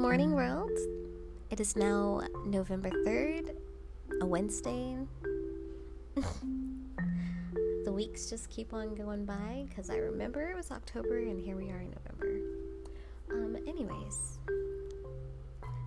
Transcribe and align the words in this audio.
morning, 0.00 0.32
world. 0.32 0.72
It 1.50 1.60
is 1.60 1.76
now 1.76 2.22
November 2.46 2.88
3rd, 2.88 3.54
a 4.22 4.26
Wednesday. 4.26 4.96
the 7.84 7.92
weeks 7.92 8.30
just 8.30 8.48
keep 8.48 8.72
on 8.72 8.94
going 8.94 9.26
by 9.26 9.66
because 9.68 9.90
I 9.90 9.96
remember 9.96 10.48
it 10.48 10.56
was 10.56 10.70
October 10.70 11.18
and 11.18 11.38
here 11.38 11.54
we 11.54 11.70
are 11.70 11.80
in 11.80 11.90
November. 11.90 12.40
Um, 13.30 13.56
anyways, 13.68 14.38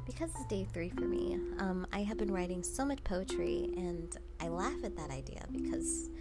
because 0.05 0.29
it's 0.35 0.45
day 0.45 0.67
three 0.71 0.89
for 0.89 1.05
me, 1.05 1.39
um, 1.57 1.87
I 1.91 2.03
have 2.03 2.17
been 2.17 2.31
writing 2.31 2.61
so 2.61 2.85
much 2.85 3.03
poetry 3.03 3.71
and 3.75 4.15
I 4.39 4.47
laugh 4.47 4.83
at 4.83 4.95
that 4.95 5.09
idea 5.09 5.43
because 5.51 6.11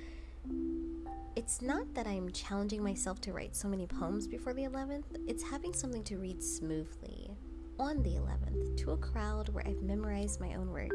it's 1.37 1.61
not 1.61 1.93
that 1.93 2.07
I'm 2.07 2.33
challenging 2.33 2.83
myself 2.83 3.21
to 3.21 3.35
write 3.35 3.55
so 3.55 3.69
many 3.69 3.87
poems 3.87 4.27
before 4.27 4.55
the 4.55 4.63
11th, 4.63 5.05
it's 5.29 5.43
having 5.43 5.75
something 5.75 6.03
to 6.05 6.17
read 6.17 6.43
smoothly 6.43 7.32
on 7.79 8.03
the 8.03 8.11
11th 8.11 8.77
to 8.79 8.93
a 8.93 8.97
crowd 8.97 9.49
where 9.51 9.67
I've 9.67 9.83
memorized 9.83 10.41
my 10.41 10.55
own 10.55 10.71
work. 10.71 10.91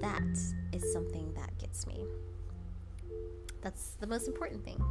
That 0.00 0.38
is 0.72 0.92
something 0.92 1.32
that 1.34 1.56
gets 1.58 1.86
me. 1.86 2.04
That's 3.62 3.96
the 4.00 4.06
most 4.06 4.26
important 4.26 4.64
thing. 4.64 4.82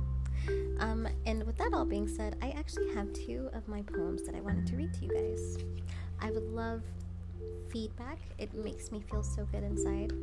Um, 0.80 1.08
and 1.26 1.44
with 1.44 1.58
that 1.58 1.74
all 1.74 1.86
being 1.86 2.08
said, 2.08 2.36
I 2.42 2.50
actually 2.52 2.94
have 2.94 3.12
two 3.14 3.50
of 3.54 3.68
my 3.68 3.82
poems 3.82 4.24
that 4.24 4.36
I 4.36 4.42
wanted 4.42 4.68
to 4.68 4.76
read 4.76 4.94
to 4.94 5.06
you 5.06 5.14
guys. 5.14 5.58
I 6.22 6.32
would 6.32 6.50
love 6.52 6.84
feedback, 7.70 8.20
it 8.38 8.54
makes 8.54 8.92
me 8.92 9.02
feel 9.10 9.24
so 9.24 9.46
good 9.52 9.64
inside. 9.64 10.14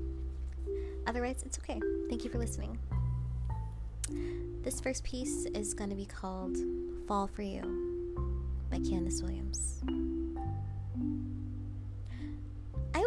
Otherwise, 1.07 1.43
it's 1.45 1.59
okay. 1.59 1.81
Thank 2.09 2.25
you 2.25 2.31
for 2.31 2.39
listening. 2.39 2.79
This 4.63 4.81
first 4.81 5.05
piece 5.05 5.47
is 5.47 5.75
going 5.75 5.91
to 5.91 5.97
be 5.97 6.07
called 6.07 6.57
Fall 7.07 7.29
for 7.29 7.43
You 7.43 7.63
by 8.71 8.79
Kandice 8.79 9.23
Williams. 9.23 10.06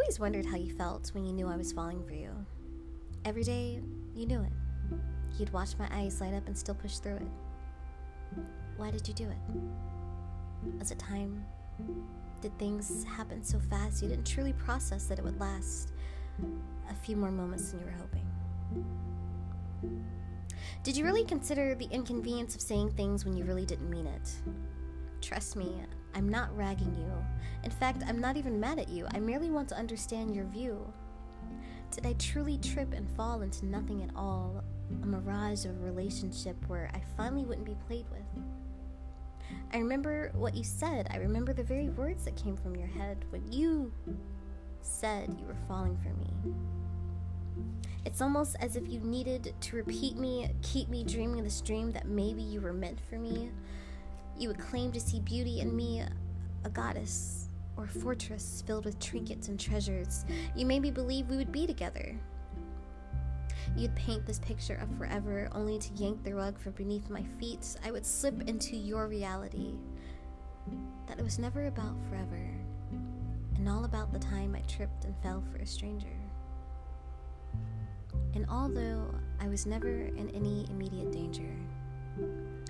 Always 0.09 0.19
wondered 0.19 0.43
how 0.43 0.57
you 0.57 0.73
felt 0.73 1.11
when 1.13 1.23
you 1.23 1.31
knew 1.31 1.47
I 1.47 1.55
was 1.55 1.71
falling 1.71 2.03
for 2.03 2.13
you. 2.13 2.31
Every 3.25 3.43
day, 3.43 3.79
you 4.15 4.25
knew 4.25 4.41
it. 4.41 4.51
You'd 5.37 5.53
watch 5.53 5.77
my 5.77 5.87
eyes 5.91 6.19
light 6.19 6.33
up 6.33 6.47
and 6.47 6.57
still 6.57 6.73
push 6.73 6.97
through 6.97 7.17
it. 7.17 7.27
Why 8.75 8.89
did 8.89 9.07
you 9.07 9.13
do 9.13 9.25
it? 9.29 9.37
Was 10.79 10.89
it 10.89 10.97
time? 10.97 11.45
Did 12.41 12.57
things 12.57 13.03
happen 13.03 13.43
so 13.43 13.59
fast 13.69 14.01
you 14.01 14.09
didn't 14.09 14.25
truly 14.25 14.53
process 14.53 15.05
that 15.05 15.19
it 15.19 15.23
would 15.23 15.39
last 15.39 15.91
a 16.89 16.95
few 16.95 17.15
more 17.15 17.29
moments 17.29 17.69
than 17.69 17.81
you 17.81 17.85
were 17.85 17.91
hoping? 17.91 18.25
Did 20.81 20.97
you 20.97 21.05
really 21.05 21.23
consider 21.23 21.75
the 21.75 21.87
inconvenience 21.91 22.55
of 22.55 22.61
saying 22.61 22.93
things 22.93 23.25
when 23.25 23.37
you 23.37 23.43
really 23.43 23.65
didn't 23.67 23.91
mean 23.91 24.07
it? 24.07 24.31
Trust 25.21 25.55
me, 25.55 25.83
I'm 26.15 26.29
not 26.29 26.55
ragging 26.55 26.95
you. 26.95 27.11
In 27.63 27.71
fact, 27.71 28.03
I'm 28.07 28.19
not 28.19 28.37
even 28.37 28.59
mad 28.59 28.79
at 28.79 28.89
you. 28.89 29.07
I 29.13 29.19
merely 29.19 29.49
want 29.49 29.69
to 29.69 29.77
understand 29.77 30.35
your 30.35 30.45
view. 30.45 30.91
Did 31.91 32.05
I 32.05 32.13
truly 32.13 32.57
trip 32.57 32.93
and 32.93 33.09
fall 33.15 33.41
into 33.41 33.65
nothing 33.65 34.03
at 34.03 34.15
all? 34.15 34.63
A 35.03 35.05
mirage 35.05 35.65
of 35.65 35.71
a 35.71 35.83
relationship 35.83 36.55
where 36.67 36.89
I 36.93 37.01
finally 37.17 37.45
wouldn't 37.45 37.65
be 37.65 37.77
played 37.87 38.05
with? 38.11 38.43
I 39.73 39.77
remember 39.77 40.31
what 40.35 40.55
you 40.55 40.63
said. 40.63 41.07
I 41.11 41.17
remember 41.17 41.53
the 41.53 41.63
very 41.63 41.89
words 41.89 42.25
that 42.25 42.35
came 42.35 42.55
from 42.55 42.75
your 42.75 42.87
head 42.87 43.25
when 43.29 43.51
you 43.51 43.91
said 44.81 45.35
you 45.39 45.45
were 45.45 45.57
falling 45.67 45.97
for 45.97 46.09
me. 46.09 46.53
It's 48.05 48.21
almost 48.21 48.55
as 48.59 48.75
if 48.75 48.87
you 48.87 48.99
needed 48.99 49.53
to 49.59 49.75
repeat 49.75 50.15
me, 50.15 50.49
keep 50.61 50.89
me 50.89 51.03
dreaming 51.03 51.43
this 51.43 51.61
dream 51.61 51.91
that 51.91 52.07
maybe 52.07 52.41
you 52.41 52.61
were 52.61 52.73
meant 52.73 52.99
for 53.09 53.17
me. 53.17 53.51
You 54.39 54.47
would 54.47 54.57
claim 54.57 54.93
to 54.93 54.99
see 55.01 55.19
beauty 55.19 55.59
in 55.59 55.75
me, 55.75 56.01
a 56.63 56.69
goddess 56.69 57.49
or 57.75 57.87
fortress 57.87 58.63
filled 58.65 58.85
with 58.85 58.97
trinkets 58.99 59.49
and 59.49 59.59
treasures. 59.59 60.25
You 60.55 60.65
made 60.65 60.81
me 60.81 60.91
believe 60.91 61.27
we 61.27 61.35
would 61.35 61.51
be 61.51 61.67
together. 61.67 62.17
You'd 63.75 63.95
paint 63.95 64.25
this 64.25 64.39
picture 64.39 64.75
of 64.75 64.97
forever, 64.97 65.49
only 65.51 65.77
to 65.77 65.93
yank 65.93 66.23
the 66.23 66.33
rug 66.33 66.57
from 66.57 66.71
beneath 66.71 67.09
my 67.09 67.23
feet. 67.37 67.77
I 67.83 67.91
would 67.91 68.05
slip 68.05 68.47
into 68.47 68.77
your 68.77 69.07
reality. 69.07 69.73
That 71.07 71.19
it 71.19 71.23
was 71.23 71.37
never 71.37 71.67
about 71.67 71.95
forever, 72.09 72.49
and 73.55 73.67
all 73.67 73.83
about 73.83 74.13
the 74.13 74.19
time 74.19 74.55
I 74.55 74.61
tripped 74.61 75.03
and 75.03 75.15
fell 75.21 75.43
for 75.51 75.57
a 75.57 75.65
stranger. 75.65 76.17
And 78.35 78.45
although 78.49 79.13
I 79.41 79.49
was 79.49 79.65
never 79.65 79.89
in 79.89 80.29
any 80.33 80.65
immediate 80.69 81.11
danger, 81.11 81.51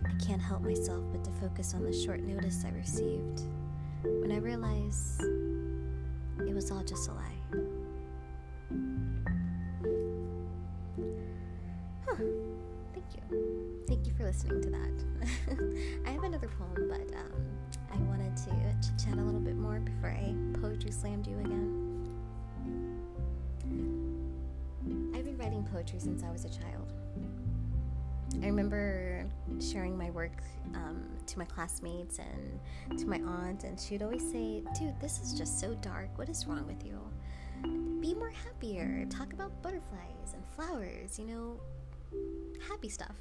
I 0.06 0.14
can't 0.24 0.42
help 0.42 0.62
myself 0.62 1.04
but 1.12 1.24
to 1.24 1.32
focus 1.32 1.74
on 1.74 1.84
the 1.84 1.94
short 1.94 2.22
notice 2.22 2.64
I 2.66 2.70
received 2.78 3.42
when 4.04 4.32
I 4.32 4.38
realized 4.38 5.22
it 5.22 6.54
was 6.54 6.72
all 6.72 6.84
just 6.84 7.10
a 7.10 7.14
lie. 7.14 7.40
Huh. 12.08 12.16
Thank 12.94 13.06
you. 13.16 13.84
Thank 13.88 14.08
you 14.08 14.14
for 14.14 14.24
listening 14.24 14.62
to 14.62 14.70
that. 14.70 16.06
I 16.08 16.12
have 16.12 16.24
another 16.24 16.50
poem, 16.58 16.90
but 16.90 17.16
um, 17.18 17.32
I 17.94 17.98
wanted 18.04 18.36
to 18.38 19.04
chat 19.04 19.18
a 19.18 19.22
little 19.22 19.40
bit 19.42 19.58
more 19.58 19.80
before 19.80 20.12
I 20.12 20.34
poetry 20.62 20.92
slammed 20.92 21.28
you 21.28 21.38
again. 21.40 21.90
I've 25.16 25.26
been 25.26 25.38
writing 25.38 25.64
poetry 25.72 26.00
since 26.00 26.24
I 26.24 26.32
was 26.32 26.46
a 26.46 26.50
child. 26.50 26.94
I 28.42 28.46
remember 28.46 29.19
sharing 29.62 29.98
my 29.98 30.10
work 30.10 30.42
um, 30.76 31.04
to 31.28 31.40
my 31.40 31.46
classmates 31.46 32.20
and 32.20 33.00
to 33.00 33.06
my 33.06 33.20
aunt, 33.20 33.64
and 33.64 33.80
she 33.80 33.96
would 33.96 34.04
always 34.04 34.30
say, 34.32 34.64
Dude, 34.78 35.00
this 35.00 35.20
is 35.22 35.34
just 35.34 35.60
so 35.60 35.74
dark. 35.76 36.10
What 36.18 36.30
is 36.30 36.46
wrong 36.46 36.66
with 36.68 36.86
you? 36.86 37.00
Be 38.00 38.14
more 38.14 38.30
happier. 38.30 39.06
Talk 39.10 39.34
about 39.34 39.62
butterflies 39.62 40.34
and 40.34 40.44
flowers, 40.56 41.20
you 41.20 41.26
know, 41.26 41.60
happy 42.68 42.90
stuff. 42.90 43.16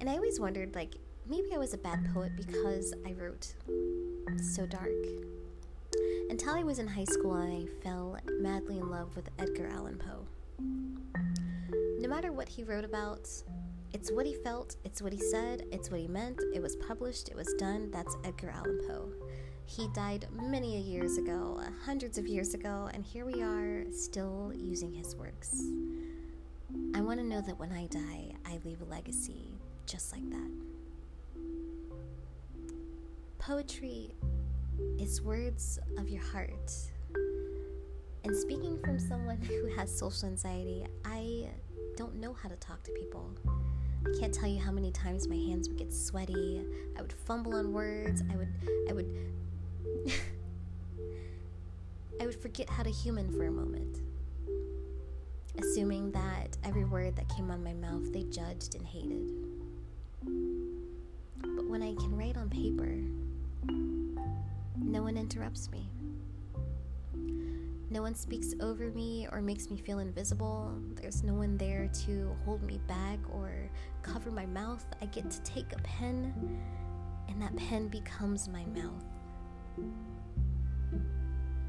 And 0.00 0.10
I 0.10 0.14
always 0.14 0.40
wondered, 0.40 0.74
like, 0.74 0.96
maybe 1.28 1.54
I 1.54 1.58
was 1.58 1.74
a 1.74 1.78
bad 1.78 2.12
poet 2.12 2.32
because 2.36 2.92
I 3.06 3.12
wrote 3.12 3.54
so 4.40 4.66
dark. 4.66 4.90
Until 6.30 6.54
I 6.54 6.62
was 6.62 6.78
in 6.78 6.86
high 6.86 7.04
school 7.04 7.34
I 7.34 7.66
fell 7.82 8.16
madly 8.40 8.78
in 8.78 8.90
love 8.90 9.14
with 9.14 9.28
Edgar 9.38 9.68
Allan 9.68 9.98
Poe. 9.98 10.26
No 11.98 12.08
matter 12.08 12.32
what 12.32 12.48
he 12.48 12.64
wrote 12.64 12.84
about, 12.84 13.28
it's 13.92 14.10
what 14.10 14.26
he 14.26 14.34
felt, 14.34 14.76
it's 14.84 15.02
what 15.02 15.12
he 15.12 15.18
said, 15.18 15.64
it's 15.70 15.90
what 15.90 16.00
he 16.00 16.08
meant, 16.08 16.40
it 16.54 16.62
was 16.62 16.76
published, 16.76 17.28
it 17.28 17.36
was 17.36 17.52
done. 17.58 17.90
That's 17.90 18.16
Edgar 18.24 18.50
Allan 18.50 18.80
Poe. 18.88 19.12
He 19.66 19.88
died 19.88 20.26
many 20.32 20.80
years 20.80 21.18
ago, 21.18 21.60
hundreds 21.84 22.18
of 22.18 22.26
years 22.26 22.54
ago, 22.54 22.90
and 22.92 23.04
here 23.04 23.24
we 23.24 23.42
are 23.42 23.84
still 23.92 24.52
using 24.54 24.92
his 24.92 25.14
works. 25.14 25.62
I 26.94 27.00
want 27.00 27.20
to 27.20 27.26
know 27.26 27.40
that 27.42 27.58
when 27.58 27.70
I 27.72 27.86
die, 27.86 28.32
I 28.46 28.58
leave 28.64 28.80
a 28.80 28.84
legacy 28.84 29.54
just 29.86 30.12
like 30.12 30.28
that. 30.30 30.50
Poetry 33.38 34.14
is 34.98 35.20
words 35.20 35.78
of 35.98 36.08
your 36.08 36.22
heart. 36.22 36.72
And 38.24 38.36
speaking 38.36 38.78
from 38.82 38.98
someone 38.98 39.40
who 39.48 39.66
has 39.76 39.96
social 39.96 40.28
anxiety, 40.28 40.86
I 41.04 41.48
don't 41.96 42.16
know 42.16 42.32
how 42.32 42.48
to 42.48 42.56
talk 42.56 42.82
to 42.84 42.92
people. 42.92 43.30
I 44.06 44.18
can't 44.18 44.34
tell 44.34 44.48
you 44.48 44.60
how 44.60 44.72
many 44.72 44.90
times 44.90 45.28
my 45.28 45.36
hands 45.36 45.68
would 45.68 45.78
get 45.78 45.92
sweaty. 45.92 46.62
I 46.98 47.02
would 47.02 47.12
fumble 47.12 47.54
on 47.54 47.72
words. 47.72 48.22
I 48.32 48.36
would 48.36 48.48
I 48.88 48.92
would 48.92 49.08
I 52.20 52.26
would 52.26 52.40
forget 52.40 52.68
how 52.68 52.82
to 52.82 52.90
human 52.90 53.30
for 53.32 53.46
a 53.46 53.50
moment. 53.50 54.00
Assuming 55.58 56.10
that 56.12 56.56
every 56.64 56.84
word 56.84 57.14
that 57.16 57.28
came 57.28 57.50
on 57.50 57.62
my 57.62 57.74
mouth 57.74 58.12
they 58.12 58.24
judged 58.24 58.74
and 58.74 58.86
hated. 58.86 59.30
But 61.56 61.66
when 61.66 61.82
I 61.82 61.94
can 61.94 62.16
write 62.16 62.36
on 62.36 62.48
paper, 62.48 62.98
no 64.76 65.02
one 65.02 65.16
interrupts 65.16 65.70
me. 65.70 65.88
No 67.92 68.00
one 68.00 68.14
speaks 68.14 68.54
over 68.58 68.90
me 68.92 69.28
or 69.30 69.42
makes 69.42 69.68
me 69.68 69.76
feel 69.76 69.98
invisible. 69.98 70.72
There's 70.94 71.22
no 71.22 71.34
one 71.34 71.58
there 71.58 71.90
to 72.06 72.34
hold 72.46 72.62
me 72.62 72.80
back 72.88 73.18
or 73.30 73.68
cover 74.00 74.30
my 74.30 74.46
mouth. 74.46 74.82
I 75.02 75.06
get 75.06 75.30
to 75.30 75.42
take 75.42 75.74
a 75.74 75.78
pen, 75.82 76.32
and 77.28 77.42
that 77.42 77.54
pen 77.54 77.88
becomes 77.88 78.48
my 78.48 78.64
mouth. 78.64 79.04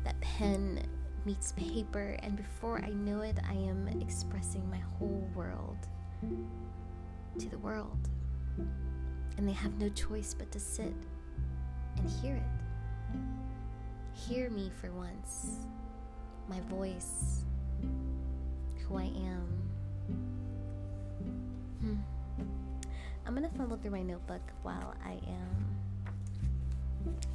That 0.06 0.18
pen 0.22 0.86
meets 1.26 1.52
paper, 1.58 2.18
and 2.24 2.38
before 2.38 2.82
I 2.82 2.92
know 2.92 3.20
it, 3.20 3.38
I 3.46 3.56
am 3.56 3.90
expressing 4.02 4.70
my 4.70 4.80
whole 4.98 5.30
world 5.36 5.90
to 7.38 7.50
the 7.50 7.60
world. 7.60 8.10
And 9.36 9.46
they 9.46 9.52
have 9.52 9.78
no 9.78 9.90
choice 9.90 10.34
but 10.34 10.54
to 10.54 10.60
sit 10.62 10.94
and 11.98 12.10
hear 12.10 12.38
it. 12.38 13.20
Hear 14.14 14.50
me 14.50 14.72
for 14.80 14.90
once 14.94 15.66
my 16.48 16.60
voice, 16.70 17.44
who 18.88 18.98
I 18.98 19.06
am. 19.06 19.48
Hmm. 21.82 21.96
I'm 23.26 23.34
gonna 23.34 23.50
fumble 23.58 23.78
through 23.78 23.92
my 23.92 24.02
notebook 24.02 24.42
while 24.64 24.94
I 25.06 25.14
am 25.28 25.74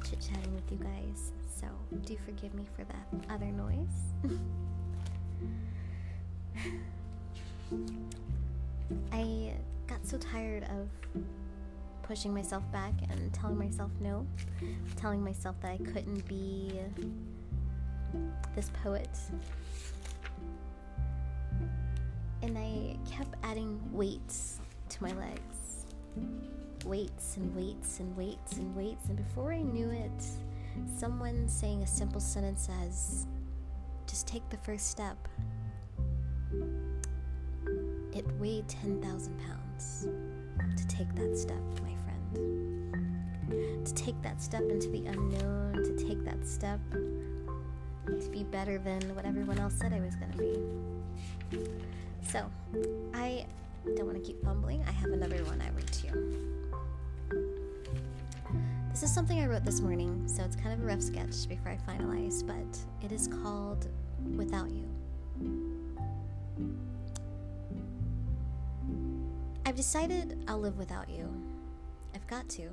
chit 0.03 0.19
chatting 0.21 0.53
with 0.55 0.71
you 0.71 0.77
guys, 0.77 1.31
so 1.59 1.67
do 2.05 2.17
forgive 2.25 2.53
me 2.53 2.65
for 2.75 2.83
that 2.85 3.07
other 3.29 3.45
noise. 3.45 3.87
I 9.11 9.53
got 9.87 10.05
so 10.05 10.17
tired 10.17 10.63
of 10.63 10.89
pushing 12.03 12.33
myself 12.33 12.63
back 12.71 12.93
and 13.09 13.31
telling 13.33 13.57
myself 13.57 13.91
no, 13.99 14.25
telling 14.95 15.23
myself 15.23 15.55
that 15.61 15.71
I 15.71 15.77
couldn't 15.77 16.27
be 16.27 16.79
this 18.55 18.69
poet. 18.83 19.09
And 22.41 22.57
I 22.57 22.97
kept 23.09 23.35
adding 23.43 23.79
weights 23.91 24.59
to 24.89 25.03
my 25.03 25.11
legs. 25.13 25.85
Weights 26.85 27.37
and 27.37 27.55
weights 27.55 27.99
and 27.99 28.15
weights 28.15 28.53
and 28.53 28.75
weights. 28.75 29.05
And 29.07 29.17
before 29.17 29.53
I 29.53 29.61
knew 29.61 29.89
it, 29.89 30.23
someone 30.97 31.47
saying 31.47 31.83
a 31.83 31.87
simple 31.87 32.21
sentence 32.21 32.69
as, 32.83 33.25
just 34.07 34.27
take 34.27 34.47
the 34.49 34.57
first 34.57 34.89
step. 34.89 35.17
It 38.13 38.25
weighed 38.39 38.67
10,000 38.67 39.39
pounds 39.39 40.07
to 40.75 40.87
take 40.87 41.13
that 41.15 41.37
step, 41.37 41.61
my 41.83 41.93
friend. 42.03 43.85
To 43.85 43.93
take 43.93 44.19
that 44.21 44.41
step 44.41 44.63
into 44.69 44.89
the 44.89 45.05
unknown, 45.07 45.83
to 45.83 46.07
take 46.07 46.23
that 46.25 46.45
step 46.47 46.79
to 48.17 48.29
be 48.29 48.43
better 48.43 48.77
than 48.77 49.15
what 49.15 49.25
everyone 49.25 49.59
else 49.59 49.73
said 49.75 49.93
I 49.93 49.99
was 49.99 50.15
going 50.15 50.31
to 50.31 50.37
be. 50.37 50.59
So, 52.27 52.49
I 53.13 53.45
don't 53.95 54.05
want 54.05 54.17
to 54.17 54.23
keep 54.23 54.43
fumbling. 54.43 54.83
I 54.87 54.91
have 54.91 55.11
another 55.11 55.43
one 55.45 55.61
I 55.61 55.69
read 55.69 55.87
to 55.87 56.07
you. 56.07 56.49
This 58.91 59.03
is 59.03 59.13
something 59.13 59.39
I 59.39 59.47
wrote 59.47 59.63
this 59.63 59.79
morning, 59.79 60.27
so 60.27 60.43
it's 60.43 60.55
kind 60.55 60.73
of 60.73 60.81
a 60.83 60.85
rough 60.85 61.01
sketch 61.01 61.47
before 61.47 61.71
I 61.71 61.77
finalize, 61.89 62.45
but 62.45 63.05
it 63.05 63.11
is 63.11 63.27
called 63.27 63.87
Without 64.35 64.69
You. 64.69 64.89
I've 69.65 69.75
decided 69.75 70.43
I'll 70.47 70.59
live 70.59 70.77
without 70.77 71.09
you. 71.09 71.31
I've 72.13 72.25
got 72.27 72.49
to. 72.49 72.69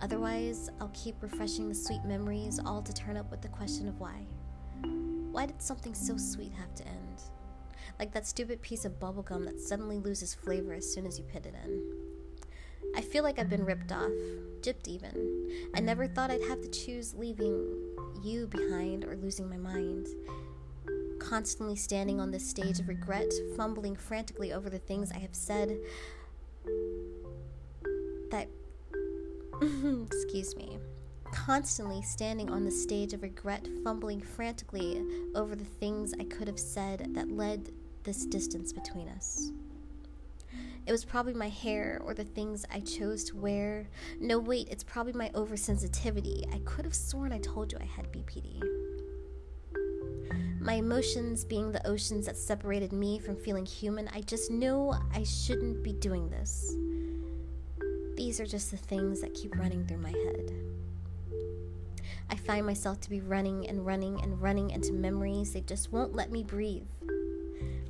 Otherwise, 0.00 0.68
I'll 0.80 0.90
keep 0.92 1.14
refreshing 1.22 1.68
the 1.68 1.74
sweet 1.74 2.04
memories, 2.04 2.60
all 2.66 2.82
to 2.82 2.92
turn 2.92 3.16
up 3.16 3.30
with 3.30 3.40
the 3.40 3.48
question 3.48 3.88
of 3.88 3.98
why. 4.00 4.26
Why 4.82 5.46
did 5.46 5.60
something 5.60 5.94
so 5.94 6.16
sweet 6.16 6.52
have 6.52 6.74
to 6.76 6.86
end? 6.86 7.22
Like 7.98 8.12
that 8.12 8.26
stupid 8.26 8.62
piece 8.62 8.84
of 8.84 8.98
bubblegum 8.98 9.44
that 9.44 9.60
suddenly 9.60 9.98
loses 9.98 10.34
flavor 10.34 10.72
as 10.72 10.92
soon 10.92 11.06
as 11.06 11.18
you 11.18 11.24
put 11.24 11.46
it 11.46 11.54
in. 11.64 11.82
I 12.96 13.00
feel 13.00 13.24
like 13.24 13.38
I've 13.38 13.50
been 13.50 13.64
ripped 13.64 13.90
off, 13.92 14.12
gypped 14.60 14.86
even. 14.86 15.70
I 15.74 15.80
never 15.80 16.06
thought 16.06 16.30
I'd 16.30 16.42
have 16.42 16.62
to 16.62 16.68
choose 16.68 17.14
leaving 17.14 17.76
you 18.22 18.46
behind 18.46 19.04
or 19.04 19.16
losing 19.16 19.48
my 19.48 19.56
mind. 19.56 20.06
Constantly 21.18 21.76
standing 21.76 22.20
on 22.20 22.30
this 22.30 22.48
stage 22.48 22.78
of 22.78 22.88
regret, 22.88 23.32
fumbling 23.56 23.96
frantically 23.96 24.52
over 24.52 24.70
the 24.70 24.78
things 24.78 25.10
I 25.10 25.18
have 25.18 25.34
said 25.34 25.78
that. 28.30 28.48
excuse 30.10 30.56
me 30.56 30.78
constantly 31.44 32.00
standing 32.00 32.48
on 32.50 32.64
the 32.64 32.70
stage 32.70 33.12
of 33.12 33.22
regret, 33.22 33.68
fumbling 33.82 34.18
frantically 34.20 35.04
over 35.34 35.54
the 35.54 35.64
things 35.64 36.14
I 36.18 36.24
could 36.24 36.46
have 36.46 36.58
said 36.58 37.10
that 37.14 37.30
led 37.30 37.70
this 38.02 38.24
distance 38.24 38.72
between 38.72 39.08
us. 39.08 39.50
It 40.86 40.92
was 40.92 41.04
probably 41.04 41.34
my 41.34 41.50
hair 41.50 42.00
or 42.02 42.14
the 42.14 42.24
things 42.24 42.64
I 42.72 42.80
chose 42.80 43.24
to 43.24 43.36
wear. 43.36 43.86
No, 44.20 44.38
wait, 44.38 44.68
it's 44.70 44.84
probably 44.84 45.12
my 45.12 45.28
oversensitivity. 45.30 46.50
I 46.54 46.60
could 46.60 46.86
have 46.86 46.94
sworn 46.94 47.30
I 47.30 47.38
told 47.38 47.72
you 47.72 47.78
I 47.78 47.84
had 47.84 48.10
BPD. 48.10 48.62
My 50.60 50.74
emotions 50.74 51.44
being 51.44 51.72
the 51.72 51.86
oceans 51.86 52.24
that 52.24 52.38
separated 52.38 52.92
me 52.92 53.18
from 53.18 53.36
feeling 53.36 53.66
human, 53.66 54.08
I 54.14 54.22
just 54.22 54.50
knew 54.50 54.94
I 55.12 55.24
shouldn't 55.24 55.82
be 55.82 55.92
doing 55.92 56.30
this. 56.30 56.74
These 58.16 58.40
are 58.40 58.46
just 58.46 58.70
the 58.70 58.78
things 58.78 59.20
that 59.20 59.34
keep 59.34 59.54
running 59.58 59.86
through 59.86 59.98
my 59.98 60.10
head. 60.10 60.83
I 62.34 62.36
find 62.36 62.66
myself 62.66 63.00
to 63.02 63.10
be 63.10 63.20
running 63.20 63.68
and 63.68 63.86
running 63.86 64.20
and 64.20 64.42
running 64.42 64.70
into 64.70 64.92
memories. 64.92 65.52
They 65.52 65.60
just 65.60 65.92
won't 65.92 66.16
let 66.16 66.32
me 66.32 66.42
breathe. 66.42 66.82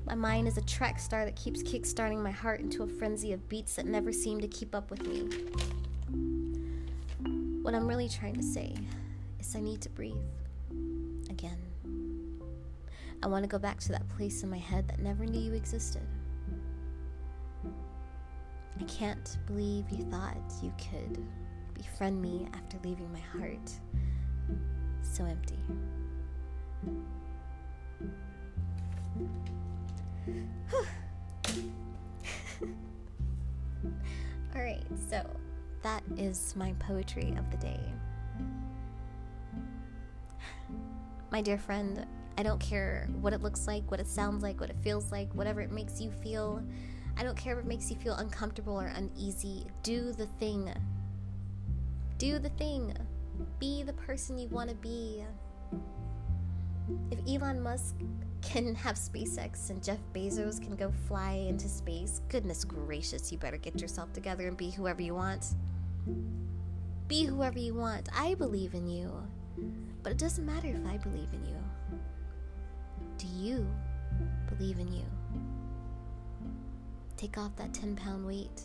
My 0.04 0.14
mind 0.14 0.46
is 0.48 0.58
a 0.58 0.60
track 0.60 1.00
star 1.00 1.24
that 1.24 1.34
keeps 1.34 1.62
kickstarting 1.62 2.22
my 2.22 2.30
heart 2.30 2.60
into 2.60 2.82
a 2.82 2.86
frenzy 2.86 3.32
of 3.32 3.48
beats 3.48 3.76
that 3.76 3.86
never 3.86 4.12
seem 4.12 4.42
to 4.42 4.48
keep 4.48 4.74
up 4.74 4.90
with 4.90 5.06
me. 5.06 5.22
What 7.62 7.74
I'm 7.74 7.88
really 7.88 8.06
trying 8.06 8.34
to 8.34 8.42
say 8.42 8.74
is 9.40 9.56
I 9.56 9.60
need 9.60 9.80
to 9.80 9.88
breathe 9.88 10.12
again. 11.30 11.56
I 13.22 13.28
want 13.28 13.44
to 13.44 13.48
go 13.48 13.58
back 13.58 13.80
to 13.80 13.92
that 13.92 14.06
place 14.10 14.42
in 14.42 14.50
my 14.50 14.58
head 14.58 14.86
that 14.88 14.98
never 14.98 15.24
knew 15.24 15.40
you 15.40 15.54
existed. 15.54 16.06
I 18.78 18.84
can't 18.84 19.38
believe 19.46 19.86
you 19.90 20.04
thought 20.10 20.36
you 20.62 20.70
could 20.76 21.24
befriend 21.72 22.20
me 22.20 22.46
after 22.52 22.76
leaving 22.84 23.10
my 23.10 23.20
heart 23.20 23.72
so 25.04 25.24
empty. 25.24 25.58
All 34.54 34.62
right, 34.62 34.84
so 35.10 35.24
that 35.82 36.02
is 36.16 36.54
my 36.56 36.72
poetry 36.78 37.34
of 37.36 37.50
the 37.50 37.56
day. 37.58 37.80
My 41.30 41.40
dear 41.40 41.58
friend, 41.58 42.06
I 42.38 42.42
don't 42.42 42.60
care 42.60 43.08
what 43.20 43.32
it 43.32 43.42
looks 43.42 43.66
like, 43.66 43.90
what 43.90 44.00
it 44.00 44.06
sounds 44.06 44.42
like, 44.42 44.60
what 44.60 44.70
it 44.70 44.76
feels 44.82 45.10
like, 45.12 45.32
whatever 45.34 45.60
it 45.60 45.70
makes 45.70 46.00
you 46.00 46.10
feel. 46.10 46.62
I 47.16 47.22
don't 47.22 47.36
care 47.36 47.54
if 47.54 47.60
it 47.60 47.68
makes 47.68 47.90
you 47.90 47.96
feel 47.96 48.14
uncomfortable 48.14 48.80
or 48.80 48.86
uneasy. 48.86 49.66
Do 49.82 50.12
the 50.12 50.26
thing. 50.38 50.72
Do 52.18 52.38
the 52.38 52.50
thing. 52.50 52.94
Be 53.58 53.82
the 53.82 53.92
person 53.92 54.38
you 54.38 54.48
want 54.48 54.70
to 54.70 54.76
be. 54.76 55.24
If 57.10 57.18
Elon 57.28 57.62
Musk 57.62 57.96
can 58.42 58.74
have 58.74 58.96
SpaceX 58.96 59.70
and 59.70 59.82
Jeff 59.82 59.98
Bezos 60.14 60.60
can 60.60 60.76
go 60.76 60.92
fly 61.08 61.32
into 61.32 61.68
space, 61.68 62.20
goodness 62.28 62.64
gracious, 62.64 63.32
you 63.32 63.38
better 63.38 63.56
get 63.56 63.80
yourself 63.80 64.12
together 64.12 64.46
and 64.46 64.56
be 64.56 64.70
whoever 64.70 65.02
you 65.02 65.14
want. 65.14 65.54
Be 67.08 67.24
whoever 67.24 67.58
you 67.58 67.74
want. 67.74 68.08
I 68.14 68.34
believe 68.34 68.74
in 68.74 68.86
you. 68.86 69.12
But 70.02 70.12
it 70.12 70.18
doesn't 70.18 70.44
matter 70.44 70.68
if 70.68 70.86
I 70.86 70.98
believe 70.98 71.28
in 71.32 71.44
you. 71.46 71.56
Do 73.18 73.26
you 73.26 73.66
believe 74.48 74.78
in 74.78 74.92
you? 74.92 75.04
Take 77.16 77.38
off 77.38 77.56
that 77.56 77.72
10 77.72 77.96
pound 77.96 78.26
weight. 78.26 78.62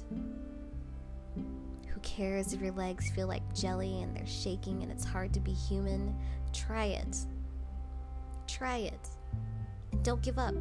Who 1.99 2.03
cares 2.07 2.53
if 2.53 2.61
your 2.61 2.71
legs 2.71 3.09
feel 3.11 3.27
like 3.27 3.41
jelly 3.53 4.01
and 4.01 4.15
they're 4.15 4.25
shaking 4.25 4.83
and 4.83 4.89
it's 4.91 5.03
hard 5.03 5.33
to 5.33 5.41
be 5.41 5.51
human? 5.51 6.15
Try 6.53 6.85
it. 6.85 7.17
Try 8.47 8.77
it. 8.77 9.09
Don't 10.01 10.21
give 10.21 10.39
up. 10.39 10.55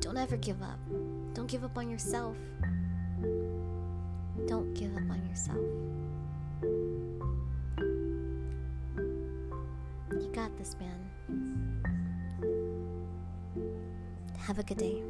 Don't 0.00 0.16
ever 0.16 0.38
give 0.38 0.62
up. 0.62 0.78
Don't 1.34 1.46
give 1.46 1.62
up 1.62 1.76
on 1.76 1.90
yourself. 1.90 2.38
Don't 4.46 4.72
give 4.72 4.96
up 4.96 5.10
on 5.10 5.26
yourself. 5.28 5.58
You 10.12 10.30
got 10.32 10.56
this, 10.56 10.74
man. 10.80 11.82
Have 14.38 14.58
a 14.58 14.62
good 14.62 14.78
day. 14.78 15.02